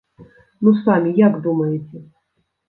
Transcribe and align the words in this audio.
Ну 0.67 0.73
самі 0.85 1.13
як 1.19 1.37
думаеце? 1.45 2.03